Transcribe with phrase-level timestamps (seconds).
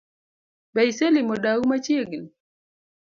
[0.73, 2.21] Be iselimo dau machiegni?